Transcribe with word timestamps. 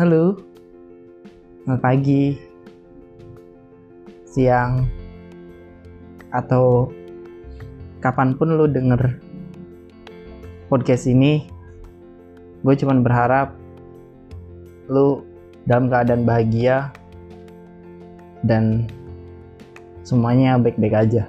Halo, 0.00 0.32
selamat 1.60 1.80
pagi, 1.84 2.32
siang, 4.24 4.88
atau 6.32 6.88
kapan 8.00 8.32
pun 8.32 8.56
lu 8.56 8.64
denger 8.64 9.20
podcast 10.72 11.04
ini, 11.04 11.44
gue 12.64 12.74
cuman 12.80 13.04
berharap 13.04 13.52
lu 14.88 15.20
dalam 15.68 15.92
keadaan 15.92 16.24
bahagia 16.24 16.96
dan 18.40 18.88
semuanya 20.00 20.56
baik-baik 20.56 20.96
aja. 20.96 21.28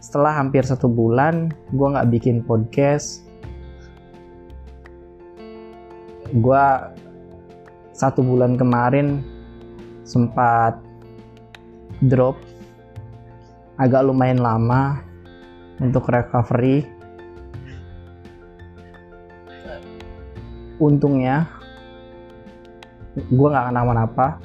Setelah 0.00 0.40
hampir 0.40 0.64
satu 0.64 0.88
bulan, 0.88 1.52
gue 1.76 1.84
nggak 1.84 2.08
bikin 2.16 2.40
podcast, 2.48 3.27
gue 6.32 6.64
satu 7.96 8.20
bulan 8.20 8.54
kemarin 8.54 9.24
sempat 10.04 10.78
drop. 12.04 12.36
Agak 13.78 14.06
lumayan 14.06 14.42
lama 14.42 15.00
untuk 15.78 16.10
recovery. 16.10 16.84
Untungnya 20.78 21.50
gue 23.18 23.48
nggak 23.50 23.74
kenapa-napa 23.74 24.38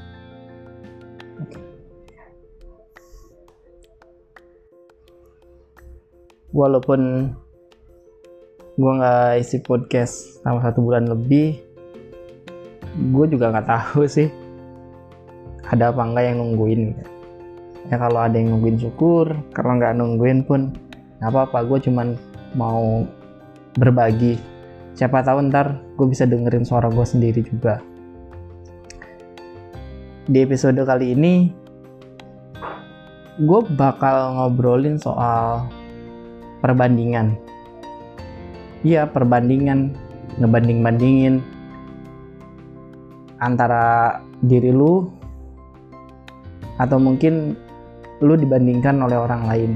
walaupun 6.49 7.33
gue 8.73 8.91
nggak 8.97 9.45
isi 9.45 9.61
podcast 9.61 10.41
selama 10.41 10.65
satu 10.65 10.79
bulan 10.81 11.05
lebih 11.05 11.72
gue 12.93 13.25
juga 13.29 13.49
nggak 13.49 13.67
tahu 13.67 14.05
sih 14.17 14.29
ada 15.69 15.89
apa 15.89 16.01
enggak 16.03 16.25
yang 16.29 16.37
nungguin. 16.43 16.81
Ya 17.91 17.99
kalau 17.99 18.23
ada 18.23 18.35
yang 18.35 18.55
nungguin 18.55 18.79
syukur 18.79 19.27
kalau 19.51 19.75
nggak 19.79 19.95
nungguin 19.97 20.45
pun 20.47 20.71
nggak 21.19 21.29
apa-apa 21.31 21.65
gue 21.67 21.79
cuman 21.89 22.07
mau 22.53 23.07
berbagi. 23.79 24.37
Siapa 24.93 25.25
tahu 25.25 25.49
ntar 25.49 25.81
gue 25.97 26.07
bisa 26.07 26.29
dengerin 26.29 26.67
suara 26.67 26.91
gue 26.91 27.05
sendiri 27.07 27.41
juga. 27.41 27.81
Di 30.29 30.45
episode 30.45 30.79
kali 30.85 31.17
ini 31.17 31.33
gue 33.41 33.61
bakal 33.73 34.37
ngobrolin 34.37 35.01
soal 35.01 35.65
perbandingan. 36.61 37.33
Iya 38.85 39.09
perbandingan 39.09 39.95
ngebanding-bandingin 40.37 41.52
antara 43.43 44.17
diri 44.39 44.71
lu 44.71 45.03
atau 46.79 46.97
mungkin 46.97 47.55
lu 48.23 48.33
dibandingkan 48.39 49.03
oleh 49.03 49.19
orang 49.19 49.43
lain. 49.45 49.71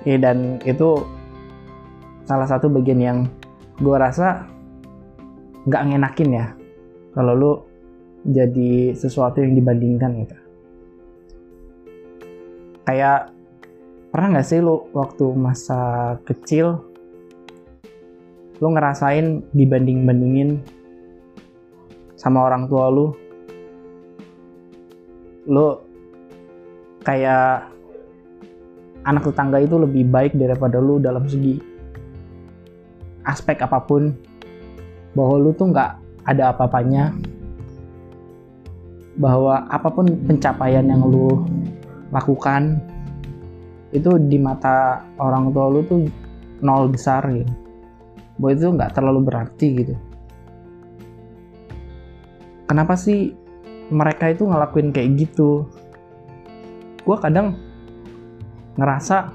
Oke, 0.00 0.14
dan 0.20 0.62
itu 0.62 1.02
salah 2.24 2.48
satu 2.48 2.70
bagian 2.70 3.00
yang 3.00 3.18
gue 3.82 3.96
rasa 3.98 4.46
nggak 5.64 5.84
ngenakin 5.90 6.30
ya 6.30 6.46
kalau 7.16 7.32
lu 7.34 7.52
jadi 8.24 8.96
sesuatu 8.96 9.44
yang 9.44 9.52
dibandingkan 9.58 10.24
gitu. 10.24 10.36
Kayak 12.84 13.32
pernah 14.12 14.38
nggak 14.38 14.46
sih 14.46 14.60
lu 14.62 14.88
waktu 14.94 15.26
masa 15.34 16.14
kecil 16.22 16.84
lu 18.62 18.70
ngerasain 18.70 19.42
dibanding-bandingin 19.50 20.62
sama 22.24 22.48
orang 22.48 22.64
tua 22.64 22.88
lu. 22.88 23.12
Lu 25.44 25.76
kayak 27.04 27.68
anak 29.04 29.28
tetangga 29.28 29.60
itu 29.60 29.76
lebih 29.76 30.08
baik 30.08 30.32
daripada 30.32 30.80
lu 30.80 30.96
dalam 30.96 31.28
segi 31.28 31.60
aspek 33.28 33.60
apa 33.60 33.76
pun. 33.84 34.16
Bahwa 35.12 35.36
lu 35.36 35.52
tuh 35.52 35.68
nggak 35.68 35.90
ada 36.24 36.56
apa-apanya. 36.56 37.12
Bahwa 39.20 39.68
apa 39.68 39.92
pun 39.92 40.08
pencapaian 40.24 40.88
yang 40.88 41.04
lu 41.04 41.44
lakukan 42.08 42.80
itu 43.92 44.16
di 44.16 44.40
mata 44.40 45.06
orang 45.20 45.52
tua 45.52 45.68
lu 45.68 45.84
tuh 45.84 46.08
nol 46.64 46.88
besar 46.88 47.20
gitu. 47.28 47.52
Bahwa 48.40 48.50
itu 48.56 48.66
nggak 48.72 48.96
terlalu 48.96 49.20
berarti 49.28 49.68
gitu 49.76 49.94
kenapa 52.66 52.94
sih 52.96 53.32
mereka 53.92 54.32
itu 54.32 54.48
ngelakuin 54.48 54.90
kayak 54.90 55.10
gitu? 55.18 55.68
Gue 57.04 57.16
kadang 57.20 57.56
ngerasa 58.80 59.32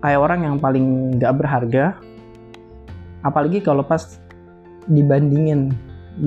kayak 0.00 0.20
orang 0.20 0.40
yang 0.46 0.56
paling 0.60 1.16
gak 1.16 1.36
berharga 1.36 1.96
apalagi 3.24 3.64
kalau 3.64 3.80
pas 3.80 4.20
dibandingin 4.84 5.72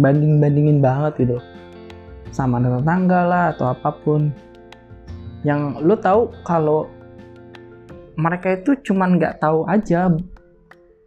banding 0.01 0.41
bandingin 0.41 0.81
banget 0.81 1.13
gitu 1.21 1.37
sama 2.33 2.59
tetangga 2.59 3.21
lah 3.23 3.43
atau 3.55 3.71
apa 3.71 3.89
pun. 4.03 4.29
Yang 5.45 5.61
lu 5.85 5.95
tahu 5.95 6.21
kalau 6.43 6.89
mereka 8.17 8.57
itu 8.57 8.73
cuman 8.91 9.21
nggak 9.21 9.39
tahu 9.39 9.63
aja 9.69 10.11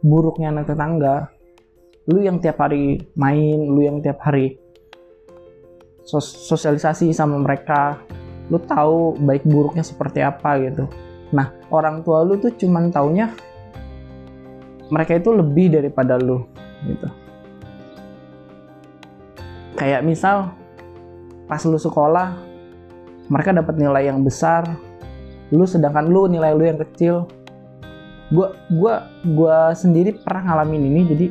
buruknya 0.01 0.55
anak 0.55 0.71
tetangga. 0.73 1.29
Lu 2.09 2.25
yang 2.25 2.41
tiap 2.41 2.59
hari 2.63 2.99
main 3.15 3.59
lu 3.69 3.85
yang 3.85 4.01
tiap 4.01 4.23
hari 4.25 4.57
sos 6.11 6.51
sosialisasi 6.51 7.15
sama 7.15 7.39
mereka. 7.39 8.03
Lu 8.51 8.59
tahu 8.59 9.15
baik 9.23 9.47
buruknya 9.47 9.87
seperti 9.87 10.27
apa 10.27 10.59
gitu. 10.59 10.91
Nah 11.31 11.55
orang 11.71 12.03
tua 12.03 12.27
lu 12.27 12.35
tuh 12.43 12.51
cuman 12.59 12.91
taunya 12.91 13.31
mereka 14.91 15.15
itu 15.15 15.31
lebih 15.31 15.71
daripada 15.71 16.19
lu 16.19 16.43
gitu. 16.83 17.07
Kayak 19.79 20.03
misal 20.03 20.51
pas 21.47 21.63
lu 21.63 21.79
sekolah 21.79 22.35
mereka 23.31 23.55
dapat 23.55 23.79
nilai 23.79 24.11
yang 24.11 24.27
besar 24.27 24.67
lu 25.55 25.63
sedangkan 25.67 26.11
lu 26.11 26.27
nilai 26.27 26.51
lu 26.51 26.67
yang 26.67 26.79
kecil. 26.83 27.31
Gua 28.31 28.55
gua 28.71 29.11
gua 29.27 29.75
sendiri 29.75 30.15
pernah 30.19 30.55
ngalamin 30.55 30.87
ini 30.91 31.01
jadi 31.07 31.27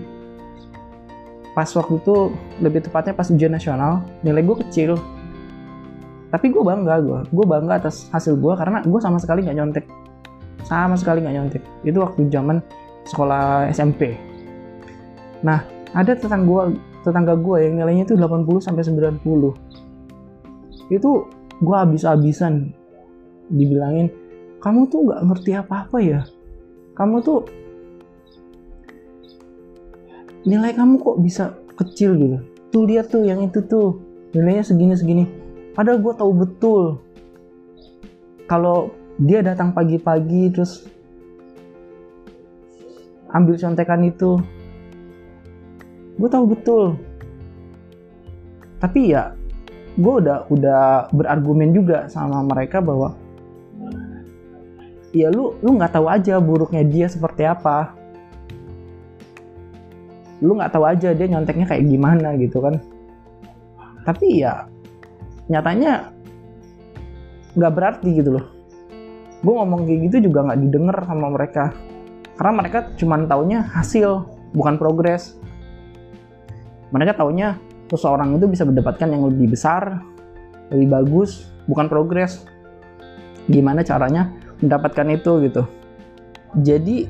pas 1.58 1.68
waktu 1.68 1.98
itu 2.00 2.16
lebih 2.62 2.86
tepatnya 2.86 3.14
pas 3.18 3.28
ujian 3.30 3.52
nasional 3.52 4.06
nilai 4.22 4.42
gue 4.46 4.58
kecil. 4.68 4.98
Tapi 6.30 6.54
gue 6.54 6.62
bangga 6.62 7.02
gue 7.02 7.20
gue 7.34 7.46
bangga 7.46 7.82
atas 7.82 8.06
hasil 8.14 8.38
gue 8.38 8.54
karena 8.54 8.86
gue 8.86 9.00
sama 9.02 9.18
sekali 9.18 9.46
nggak 9.46 9.58
nyontek. 9.58 9.86
Sama 10.66 10.94
sekali 10.94 11.26
nggak 11.26 11.36
nyontek. 11.36 11.64
Itu 11.82 12.06
waktu 12.06 12.30
zaman 12.30 12.62
sekolah 13.10 13.70
SMP 13.74 14.14
nah 15.40 15.64
ada 15.96 16.14
tetangga 16.14 16.46
gue 16.46 16.64
tetangga 17.08 17.34
gue 17.40 17.58
yang 17.64 17.80
nilainya 17.80 18.04
itu 18.06 18.20
80 18.20 18.60
sampai 18.60 18.84
90 19.24 19.24
itu 20.92 21.12
gue 21.64 21.76
habis-habisan 21.76 22.76
dibilangin 23.50 24.12
kamu 24.60 24.92
tuh 24.92 25.08
nggak 25.08 25.24
ngerti 25.24 25.52
apa-apa 25.56 25.98
ya? 26.04 26.22
Kamu 26.92 27.24
tuh 27.24 27.48
nilai 30.48 30.72
kamu 30.72 31.00
kok 31.02 31.18
bisa 31.20 31.44
kecil 31.76 32.16
gitu? 32.16 32.38
Tuh 32.70 32.84
lihat 32.86 33.12
tuh 33.12 33.26
yang 33.26 33.44
itu 33.44 33.60
tuh 33.66 34.00
nilainya 34.36 34.64
segini 34.64 34.94
segini. 34.96 35.26
Padahal 35.74 36.00
gue 36.00 36.14
tahu 36.14 36.32
betul. 36.36 36.84
Kalau 38.46 38.94
dia 39.20 39.44
datang 39.44 39.76
pagi-pagi 39.76 40.54
terus 40.54 40.88
ambil 43.30 43.60
contekan 43.60 44.02
itu 44.08 44.40
gue 46.20 46.30
tahu 46.30 46.46
betul. 46.52 46.86
Tapi 48.80 49.12
ya 49.12 49.36
gue 50.00 50.14
udah 50.24 50.48
udah 50.48 51.12
berargumen 51.12 51.76
juga 51.76 52.08
sama 52.08 52.40
mereka 52.46 52.80
bahwa 52.80 53.18
ya 55.12 55.28
lu 55.34 55.58
lu 55.60 55.76
nggak 55.76 56.00
tahu 56.00 56.08
aja 56.08 56.38
buruknya 56.38 56.86
dia 56.86 57.08
seperti 57.10 57.44
apa 57.44 57.99
lu 60.40 60.56
nggak 60.56 60.72
tahu 60.72 60.88
aja 60.88 61.12
dia 61.12 61.28
nyonteknya 61.28 61.66
kayak 61.68 61.84
gimana 61.88 62.36
gitu 62.40 62.64
kan. 62.64 62.80
Tapi 64.08 64.44
ya 64.44 64.66
nyatanya 65.52 66.14
nggak 67.58 67.74
berarti 67.76 68.10
gitu 68.16 68.40
loh. 68.40 68.46
Gue 69.44 69.54
ngomong 69.56 69.88
kayak 69.88 70.00
gitu 70.12 70.32
juga 70.32 70.48
nggak 70.48 70.60
didengar 70.64 70.98
sama 71.08 71.28
mereka. 71.32 71.72
Karena 72.40 72.54
mereka 72.56 72.80
cuma 72.96 73.20
taunya 73.28 73.68
hasil 73.76 74.24
bukan 74.56 74.80
progres. 74.80 75.36
Mereka 76.96 77.20
taunya 77.20 77.60
seseorang 77.92 78.40
itu 78.40 78.46
bisa 78.48 78.64
mendapatkan 78.64 79.08
yang 79.10 79.28
lebih 79.28 79.54
besar 79.54 80.02
lebih 80.70 80.88
bagus 80.90 81.50
bukan 81.66 81.90
progres. 81.90 82.46
Gimana 83.50 83.82
caranya 83.82 84.30
mendapatkan 84.62 85.08
itu 85.10 85.32
gitu. 85.50 85.64
Jadi 86.62 87.10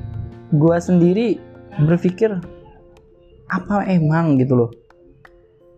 gue 0.50 0.76
sendiri 0.80 1.36
berpikir 1.84 2.40
apa 3.50 3.82
emang 3.90 4.38
gitu 4.38 4.54
loh? 4.54 4.70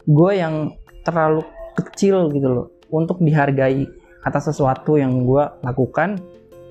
Gue 0.04 0.38
yang 0.38 0.76
terlalu 1.08 1.42
kecil 1.72 2.28
gitu 2.30 2.48
loh 2.52 2.66
untuk 2.92 3.18
dihargai 3.24 3.88
atas 4.22 4.52
sesuatu 4.52 5.00
yang 5.00 5.24
gue 5.24 5.42
lakukan 5.64 6.20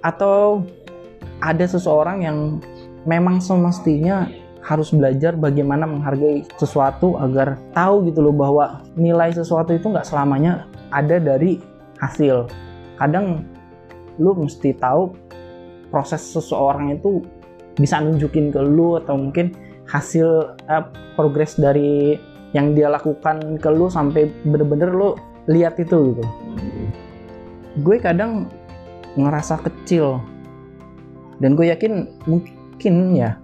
atau 0.05 0.61
ada 1.41 1.65
seseorang 1.65 2.21
yang 2.21 2.37
memang 3.09 3.41
semestinya 3.41 4.29
harus 4.61 4.93
belajar 4.93 5.33
bagaimana 5.33 5.89
menghargai 5.89 6.45
sesuatu 6.61 7.17
agar 7.17 7.57
tahu 7.73 8.05
gitu 8.13 8.21
loh 8.21 8.35
bahwa 8.35 8.85
nilai 8.93 9.33
sesuatu 9.33 9.73
itu 9.73 9.89
nggak 9.89 10.05
selamanya 10.05 10.69
ada 10.93 11.17
dari 11.17 11.57
hasil. 11.97 12.45
Kadang 13.01 13.41
lu 14.21 14.37
mesti 14.37 14.77
tahu 14.77 15.17
proses 15.89 16.21
seseorang 16.21 16.93
itu 16.93 17.25
bisa 17.73 17.97
nunjukin 17.97 18.53
ke 18.53 18.61
lu 18.61 19.01
atau 19.01 19.17
mungkin 19.17 19.49
hasil 19.91 20.55
eh, 20.71 20.85
progres 21.19 21.59
dari 21.59 22.15
yang 22.55 22.71
dia 22.75 22.87
lakukan 22.87 23.59
ke 23.59 23.69
lu 23.71 23.91
sampai 23.91 24.31
bener-bener 24.47 24.91
lu 24.91 25.09
lihat 25.51 25.75
itu 25.79 26.15
gitu. 26.15 26.25
Gue 27.83 27.99
kadang 27.99 28.47
ngerasa 29.19 29.59
kecil. 29.59 30.23
Dan 31.41 31.57
gue 31.57 31.73
yakin 31.73 32.07
mungkin 32.29 33.17
ya 33.17 33.41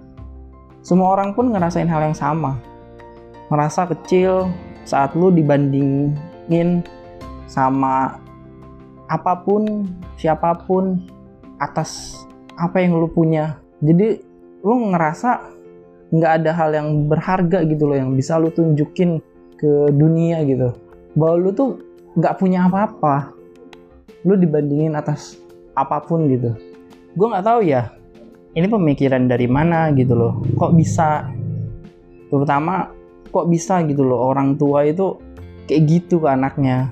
semua 0.85 1.19
orang 1.19 1.35
pun 1.35 1.51
ngerasain 1.51 1.89
hal 1.89 2.11
yang 2.11 2.15
sama. 2.15 2.55
Ngerasa 3.51 3.91
kecil 3.91 4.47
saat 4.88 5.11
lu 5.19 5.33
dibandingin 5.33 6.85
sama 7.47 8.23
apa 9.07 9.39
pun 9.39 9.88
siapa 10.19 10.55
pun 10.67 10.99
atas 11.59 12.23
apa 12.55 12.79
yang 12.79 12.95
lu 12.95 13.11
punya. 13.11 13.59
Jadi 13.83 14.23
lu 14.63 14.94
ngerasa 14.94 15.56
nggak 16.12 16.31
ada 16.44 16.51
hal 16.56 16.69
yang 16.71 16.88
berharga 17.12 17.68
gitu 17.68 17.83
loh 17.89 17.98
yang 18.00 18.15
bisa 18.15 18.39
lu 18.39 18.48
tunjukin 18.51 19.19
ke 19.59 19.92
dunia 19.92 20.44
gitu. 20.48 20.71
Bahwa 21.18 21.36
lu 21.36 21.50
tuh 21.51 21.81
nggak 22.15 22.38
punya 22.39 22.68
apa-apa. 22.69 23.36
Lu 24.24 24.39
dibandingin 24.39 24.95
atas 24.95 25.38
apa 25.75 26.01
pun 26.01 26.25
gitu. 26.31 26.56
Gue 27.13 27.27
nggak 27.30 27.45
tahu 27.45 27.62
ya 27.65 27.92
ini 28.57 28.65
pemikiran 28.65 29.30
dari 29.30 29.45
mana 29.45 29.94
gitu 29.94 30.18
loh. 30.18 30.33
Kok 30.57 30.74
bisa 30.74 31.30
terutama 32.33 32.89
kok 33.30 33.48
bisa 33.48 33.86
gitu 33.86 34.01
loh 34.01 34.33
orang 34.33 34.57
tua 34.57 34.88
itu 34.88 35.19
kayak 35.69 35.83
gitu 35.86 36.24
ke 36.24 36.27
anaknya. 36.31 36.89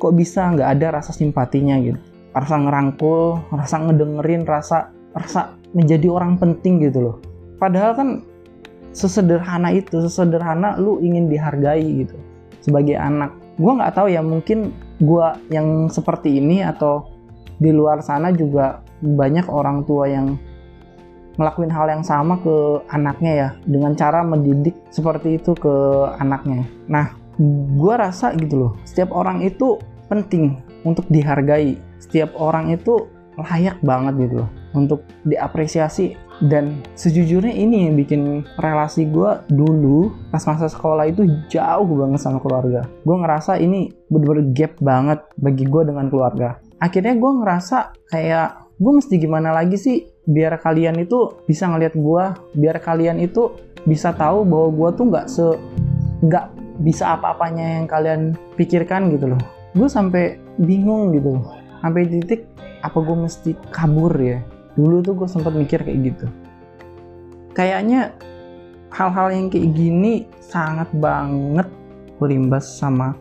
Kok 0.00 0.16
bisa 0.16 0.50
nggak 0.50 0.68
ada 0.80 0.86
rasa 0.98 1.12
simpatinya 1.14 1.78
gitu? 1.78 2.00
Rasa 2.34 2.56
ngerangkul 2.58 3.38
rasa 3.54 3.76
ngedengerin 3.84 4.42
rasa 4.48 4.90
rasa 5.14 5.54
menjadi 5.76 6.10
orang 6.10 6.34
penting 6.40 6.82
gitu 6.82 6.98
loh. 6.98 7.16
Padahal 7.60 7.92
kan 7.94 8.08
sesederhana 8.90 9.70
itu 9.70 10.02
sesederhana 10.02 10.76
lu 10.78 10.98
ingin 11.02 11.30
dihargai 11.30 12.04
gitu 12.04 12.16
sebagai 12.60 12.98
anak 12.98 13.32
gue 13.60 13.72
nggak 13.72 13.94
tahu 13.94 14.08
ya 14.08 14.24
mungkin 14.24 14.72
gue 15.00 15.26
yang 15.52 15.88
seperti 15.92 16.40
ini 16.40 16.64
atau 16.64 17.08
di 17.60 17.70
luar 17.72 18.00
sana 18.00 18.32
juga 18.32 18.80
banyak 19.00 19.48
orang 19.48 19.84
tua 19.84 20.08
yang 20.08 20.36
ngelakuin 21.36 21.72
hal 21.72 21.88
yang 21.88 22.04
sama 22.04 22.36
ke 22.40 22.84
anaknya 22.92 23.32
ya 23.32 23.48
dengan 23.64 23.96
cara 23.96 24.20
mendidik 24.20 24.76
seperti 24.92 25.40
itu 25.40 25.56
ke 25.56 25.72
anaknya. 26.20 26.68
Nah, 26.84 27.16
gue 27.76 27.94
rasa 27.96 28.36
gitu 28.36 28.68
loh, 28.68 28.72
setiap 28.84 29.08
orang 29.16 29.40
itu 29.40 29.80
penting 30.12 30.60
untuk 30.84 31.08
dihargai. 31.08 31.80
Setiap 31.96 32.36
orang 32.36 32.76
itu 32.76 33.08
layak 33.40 33.80
banget 33.80 34.28
gitu 34.28 34.44
loh 34.44 34.50
untuk 34.76 35.00
diapresiasi 35.24 36.16
dan 36.40 36.80
sejujurnya 36.96 37.52
ini 37.52 37.88
yang 37.88 37.94
bikin 38.00 38.48
relasi 38.56 39.04
gue 39.08 39.44
dulu 39.52 40.08
pas 40.32 40.40
masa 40.48 40.72
sekolah 40.72 41.04
itu 41.08 41.28
jauh 41.52 41.84
banget 41.84 42.20
sama 42.20 42.40
keluarga. 42.40 42.88
Gue 43.04 43.16
ngerasa 43.20 43.60
ini 43.60 43.92
bener-bener 44.08 44.48
gap 44.56 44.72
banget 44.80 45.20
bagi 45.36 45.64
gue 45.68 45.82
dengan 45.84 46.08
keluarga. 46.08 46.56
Akhirnya 46.80 47.12
gue 47.16 47.32
ngerasa 47.44 47.78
kayak 48.08 48.48
gue 48.80 48.92
mesti 48.96 49.14
gimana 49.20 49.52
lagi 49.52 49.76
sih 49.76 50.08
biar 50.24 50.56
kalian 50.56 50.96
itu 51.04 51.44
bisa 51.44 51.68
ngelihat 51.68 51.92
gue 51.92 52.24
biar 52.56 52.76
kalian 52.80 53.20
itu 53.20 53.52
bisa 53.84 54.16
tahu 54.16 54.48
bahwa 54.48 54.68
gue 54.72 54.88
tuh 54.96 55.04
nggak 55.12 55.26
se 55.28 55.46
nggak 56.24 56.46
bisa 56.80 57.20
apa-apanya 57.20 57.80
yang 57.80 57.86
kalian 57.88 58.20
pikirkan 58.56 59.12
gitu 59.12 59.36
loh. 59.36 59.42
Gue 59.76 59.88
sampai 59.92 60.40
bingung 60.56 61.12
gitu. 61.12 61.36
Loh 61.36 61.60
sampai 61.80 62.08
titik 62.08 62.44
apa 62.80 62.96
gue 63.00 63.16
mesti 63.16 63.50
kabur 63.72 64.12
ya 64.16 64.40
dulu 64.74 65.02
tuh 65.02 65.14
gue 65.16 65.28
sempat 65.28 65.52
mikir 65.54 65.82
kayak 65.82 65.98
gitu 66.14 66.26
kayaknya 67.54 68.14
hal-hal 68.90 69.30
yang 69.30 69.46
kayak 69.50 69.70
gini 69.74 70.26
sangat 70.42 70.90
banget 70.98 71.66
berimbas 72.18 72.66
sama 72.66 73.14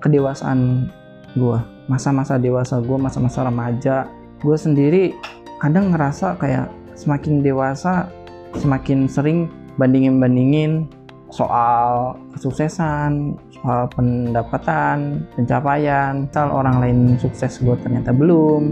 kedewasaan 0.00 0.88
gue 1.34 1.58
masa-masa 1.88 2.40
dewasa 2.40 2.80
gue 2.80 2.96
masa-masa 2.96 3.44
remaja 3.44 4.08
gue 4.40 4.56
sendiri 4.56 5.04
kadang 5.60 5.92
ngerasa 5.92 6.36
kayak 6.40 6.68
semakin 6.94 7.40
dewasa 7.44 8.08
semakin 8.56 9.10
sering 9.10 9.50
bandingin-bandingin 9.74 10.86
soal 11.34 12.14
kesuksesan, 12.30 13.34
soal 13.50 13.90
pendapatan, 13.90 15.26
pencapaian. 15.34 16.30
Misal 16.30 16.48
orang 16.54 16.76
lain 16.78 16.98
sukses, 17.18 17.58
gue 17.58 17.74
ternyata 17.82 18.14
belum. 18.14 18.62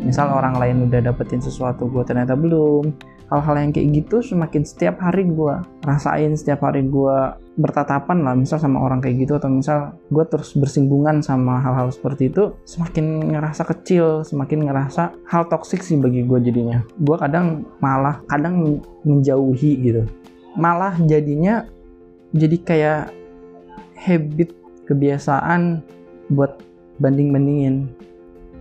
Misal 0.00 0.32
orang 0.32 0.56
lain 0.56 0.88
udah 0.88 1.00
dapetin 1.04 1.44
sesuatu, 1.44 1.86
gue 1.86 2.02
ternyata 2.02 2.34
belum. 2.34 2.92
Hal-hal 3.30 3.62
yang 3.62 3.70
kayak 3.70 3.88
gitu 3.94 4.26
semakin 4.26 4.66
setiap 4.66 4.98
hari 4.98 5.22
gue 5.22 5.54
rasain 5.86 6.34
setiap 6.34 6.66
hari 6.66 6.82
gue 6.82 7.14
bertatapan 7.62 8.26
lah 8.26 8.34
misal 8.34 8.58
sama 8.58 8.82
orang 8.82 8.98
kayak 8.98 9.22
gitu 9.22 9.38
atau 9.38 9.46
misal 9.46 9.94
gue 10.10 10.24
terus 10.26 10.50
bersinggungan 10.58 11.22
sama 11.22 11.62
hal-hal 11.62 11.94
seperti 11.94 12.26
itu 12.26 12.58
semakin 12.66 13.30
ngerasa 13.30 13.62
kecil 13.70 14.26
semakin 14.26 14.66
ngerasa 14.66 15.14
hal 15.30 15.46
toksik 15.46 15.78
sih 15.78 15.94
bagi 16.02 16.26
gue 16.26 16.42
jadinya. 16.42 16.82
Gue 16.98 17.14
kadang 17.22 17.70
malah 17.78 18.18
kadang 18.26 18.82
menjauhi 19.06 19.78
gitu. 19.78 20.02
Malah 20.58 20.98
jadinya 21.06 21.70
jadi 22.34 22.56
kayak 22.58 23.14
habit 23.94 24.50
kebiasaan 24.90 25.86
buat 26.34 26.58
banding-bandingin. 26.98 27.86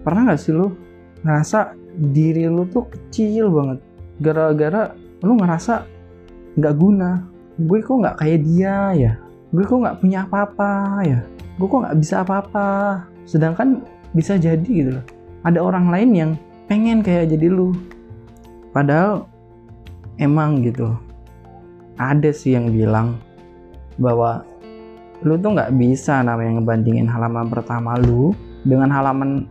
Pernah 0.05 0.29
gak 0.29 0.41
sih 0.45 0.53
lu 0.53 0.77
ngerasa 1.23 1.75
diri 2.13 2.47
lu 2.47 2.67
tuh 2.69 2.87
kecil 2.89 3.51
banget. 3.51 3.79
Gara-gara 4.19 4.93
lu 5.23 5.39
ngerasa 5.39 5.85
nggak 6.59 6.75
guna. 6.75 7.23
Gue 7.59 7.83
kok 7.83 7.99
nggak 7.99 8.17
kayak 8.19 8.39
dia 8.47 8.75
ya? 8.95 9.13
Gue 9.51 9.63
kok 9.67 9.79
nggak 9.83 9.99
punya 9.99 10.23
apa-apa 10.27 11.03
ya? 11.03 11.19
Gue 11.59 11.67
kok 11.67 11.81
nggak 11.83 11.97
bisa 11.99 12.15
apa-apa? 12.23 12.67
Sedangkan 13.27 13.83
bisa 14.15 14.39
jadi 14.39 14.63
gitu 14.65 14.95
loh. 14.99 15.05
Ada 15.43 15.59
orang 15.59 15.91
lain 15.91 16.09
yang 16.15 16.31
pengen 16.71 17.03
kayak 17.03 17.31
jadi 17.31 17.51
lu. 17.51 17.75
Padahal 18.71 19.27
emang 20.19 20.61
gitu 20.61 20.93
ada 21.99 22.31
sih 22.31 22.55
yang 22.55 22.71
bilang 22.71 23.19
bahwa 23.99 24.47
lu 25.19 25.35
tuh 25.35 25.51
nggak 25.51 25.75
bisa 25.75 26.23
namanya 26.23 26.63
ngebandingin 26.63 27.11
halaman 27.11 27.51
pertama 27.51 27.99
lu 27.99 28.31
dengan 28.63 28.87
halaman 28.87 29.43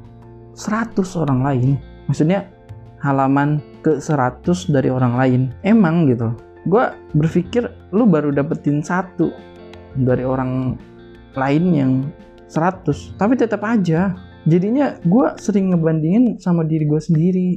100 0.54 0.96
orang 1.20 1.40
lain. 1.44 1.70
Maksudnya 2.08 2.48
halaman 3.02 3.62
ke 3.82 3.98
100 3.98 4.44
dari 4.70 4.90
orang 4.90 5.14
lain. 5.14 5.40
Emang 5.62 6.08
gitu. 6.08 6.34
Gue 6.66 6.92
berpikir 7.16 7.70
lu 7.94 8.04
baru 8.04 8.34
dapetin 8.34 8.84
satu 8.84 9.32
dari 9.96 10.26
orang 10.26 10.76
lain 11.38 11.64
yang 11.72 11.92
100 12.48 13.20
tapi 13.20 13.36
tetap 13.36 13.60
aja 13.64 14.16
jadinya 14.48 14.96
gue 15.04 15.26
sering 15.36 15.72
ngebandingin 15.72 16.40
sama 16.40 16.64
diri 16.64 16.84
gue 16.88 17.00
sendiri. 17.00 17.50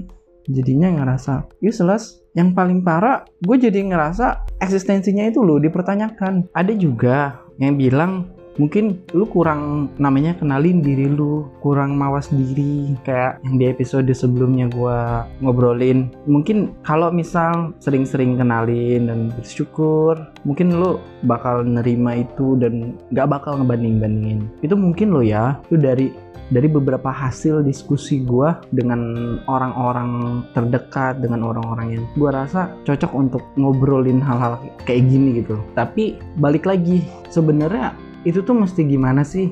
Jadinya 0.50 0.90
ngerasa 0.90 1.62
useless 1.62 2.18
yang 2.34 2.58
paling 2.58 2.82
parah 2.82 3.24
gue 3.46 3.58
jadi 3.62 3.86
ngerasa 3.86 4.58
eksistensinya 4.58 5.30
itu 5.30 5.44
loh 5.46 5.62
dipertanyakan. 5.62 6.50
Ada 6.58 6.74
juga 6.76 7.46
yang 7.62 7.78
bilang 7.78 8.41
mungkin 8.62 9.02
lu 9.18 9.26
kurang 9.26 9.90
namanya 9.98 10.38
kenalin 10.38 10.86
diri 10.86 11.10
lu 11.10 11.50
kurang 11.66 11.98
mawas 11.98 12.30
diri 12.30 12.94
kayak 13.02 13.42
yang 13.42 13.58
di 13.58 13.66
episode 13.66 14.06
sebelumnya 14.14 14.70
gue 14.70 15.00
ngobrolin. 15.42 16.14
Mungkin 16.30 16.78
kalau 16.86 17.10
misal 17.10 17.74
sering-sering 17.82 18.38
kenalin 18.38 19.10
dan 19.10 19.20
bersyukur 19.34 20.14
mungkin 20.46 20.78
lu 20.78 21.02
bakal 21.26 21.66
nerima 21.66 22.22
itu 22.22 22.54
dan 22.62 22.94
gak 23.18 23.34
bakal 23.34 23.58
ngebanding-bandingin. 23.58 24.46
Itu 24.62 24.78
mungkin 24.78 25.10
lo 25.10 25.26
ya. 25.26 25.58
Itu 25.66 25.82
dari 25.82 26.14
dari 26.52 26.68
beberapa 26.68 27.10
hasil 27.10 27.64
diskusi 27.64 28.22
gue 28.28 28.52
dengan 28.76 29.02
orang-orang 29.48 30.44
terdekat 30.52 31.24
dengan 31.24 31.48
orang-orang 31.48 31.96
yang 31.96 32.04
gue 32.20 32.30
rasa 32.30 32.76
cocok 32.84 33.12
untuk 33.16 33.44
ngobrolin 33.56 34.20
hal-hal 34.20 34.60
kayak 34.84 35.08
gini 35.08 35.42
gitu. 35.42 35.56
Tapi 35.74 36.20
balik 36.38 36.68
lagi 36.68 37.00
sebenarnya 37.32 37.96
itu 38.28 38.46
tuh 38.46 38.54
mesti 38.54 38.86
gimana 38.86 39.26
sih? 39.26 39.50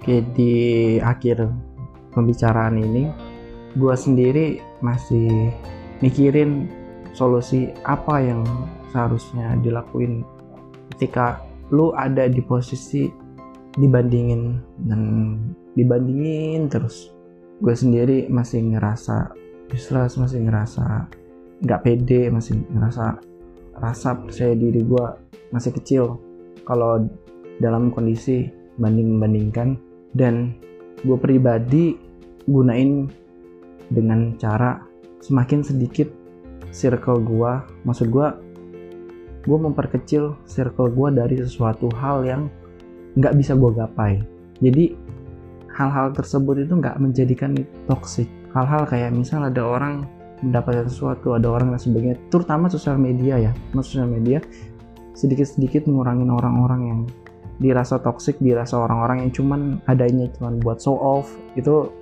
Kayak 0.00 0.24
di 0.32 0.52
akhir 1.00 1.48
pembicaraan 2.16 2.80
ini 2.80 3.12
gue 3.76 3.94
sendiri 3.94 4.58
masih 4.82 5.52
mikirin 6.00 6.66
solusi 7.12 7.70
apa 7.84 8.18
yang 8.18 8.42
seharusnya 8.90 9.54
dilakuin 9.60 10.24
ketika 10.96 11.44
lu 11.70 11.94
ada 11.94 12.26
di 12.26 12.42
posisi 12.42 13.06
dibandingin 13.78 14.58
dan 14.88 15.02
dibandingin 15.78 16.66
terus. 16.66 17.12
Gue 17.60 17.76
sendiri 17.76 18.26
masih 18.32 18.74
ngerasa 18.74 19.36
useless 19.70 20.18
masih 20.18 20.42
ngerasa 20.48 21.06
nggak 21.60 21.82
pede 21.84 22.32
masih 22.32 22.56
ngerasa 22.72 23.20
rasa 23.76 24.16
percaya 24.16 24.56
diri 24.56 24.80
gue 24.82 25.06
masih 25.54 25.70
kecil. 25.76 26.04
Kalau 26.66 27.06
dalam 27.60 27.92
kondisi 27.92 28.48
banding 28.80 29.16
membandingkan 29.16 29.76
dan 30.16 30.56
gue 31.04 31.16
pribadi 31.20 31.94
gunain 32.48 33.06
dengan 33.92 34.34
cara 34.40 34.80
semakin 35.20 35.60
sedikit 35.60 36.08
circle 36.72 37.20
gue 37.20 37.52
maksud 37.84 38.08
gue 38.08 38.28
gue 39.44 39.58
memperkecil 39.58 40.36
circle 40.44 40.92
gue 40.92 41.08
dari 41.16 41.36
sesuatu 41.40 41.88
hal 41.96 42.24
yang 42.24 42.42
nggak 43.16 43.34
bisa 43.36 43.56
gue 43.56 43.70
gapai. 43.72 44.20
Jadi 44.60 44.92
hal-hal 45.72 46.12
tersebut 46.12 46.68
itu 46.68 46.76
nggak 46.76 47.00
menjadikan 47.00 47.56
toxic. 47.88 48.28
Hal-hal 48.52 48.84
kayak 48.84 49.14
misal 49.14 49.46
ada 49.46 49.62
orang 49.64 50.04
mendapatkan 50.44 50.88
sesuatu 50.88 51.36
ada 51.36 51.48
orang 51.52 51.72
dan 51.76 51.80
sebagainya 51.80 52.16
terutama 52.28 52.68
sosial 52.68 53.00
media 53.00 53.40
ya. 53.40 53.52
Media 54.08 54.38
sedikit-sedikit 55.16 55.88
ngurangin 55.88 56.28
orang-orang 56.32 56.80
yang 56.86 57.00
dirasa 57.60 58.00
toxic 58.00 58.40
dirasa 58.40 58.80
orang-orang 58.80 59.28
yang 59.28 59.32
cuman 59.36 59.60
adanya 59.86 60.26
cuman 60.40 60.58
buat 60.64 60.80
show 60.80 60.96
off 60.96 61.28
itu 61.54 61.92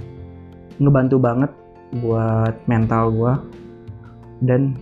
ngebantu 0.78 1.18
banget 1.18 1.50
buat 2.00 2.54
mental 2.70 3.10
gue 3.10 3.32
dan 4.46 4.78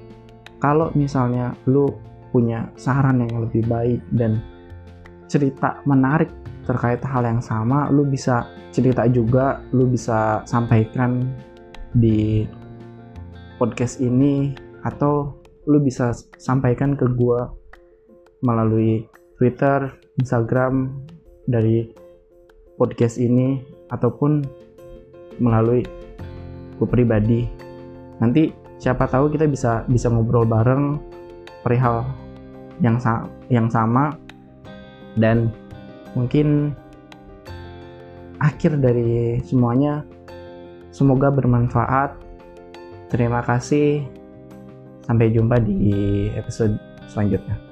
kalau 0.60 0.92
misalnya 0.92 1.56
lu 1.64 1.88
punya 2.30 2.68
saran 2.76 3.24
yang 3.24 3.48
lebih 3.48 3.64
baik 3.64 4.04
dan 4.12 4.36
cerita 5.26 5.80
menarik 5.88 6.28
terkait 6.68 7.00
hal 7.00 7.24
yang 7.24 7.40
sama 7.40 7.88
lu 7.88 8.04
bisa 8.04 8.44
cerita 8.74 9.08
juga 9.08 9.64
lu 9.72 9.88
bisa 9.88 10.44
sampaikan 10.44 11.24
di 11.96 12.44
podcast 13.56 14.04
ini 14.04 14.52
atau 14.84 15.32
lu 15.66 15.80
bisa 15.80 16.12
sampaikan 16.36 16.94
ke 16.94 17.08
gue 17.16 17.40
melalui 18.44 19.08
Twitter, 19.36 19.90
Instagram 20.20 20.92
dari 21.48 21.88
podcast 22.76 23.16
ini 23.16 23.60
ataupun 23.92 24.44
melalui 25.40 25.84
gue 26.76 26.88
pribadi. 26.88 27.48
Nanti 28.20 28.52
siapa 28.80 29.08
tahu 29.08 29.32
kita 29.32 29.48
bisa 29.48 29.84
bisa 29.88 30.08
ngobrol 30.12 30.48
bareng 30.48 31.00
perihal 31.64 32.04
yang 32.84 33.00
sa 33.00 33.24
yang 33.48 33.72
sama 33.72 34.16
dan 35.16 35.48
mungkin 36.12 36.76
akhir 38.36 38.76
dari 38.80 39.40
semuanya 39.40 40.04
semoga 40.92 41.32
bermanfaat 41.32 42.26
Terima 43.06 43.42
kasih. 43.42 44.02
Sampai 45.06 45.30
jumpa 45.30 45.62
di 45.62 46.26
episode 46.34 46.74
selanjutnya. 47.06 47.65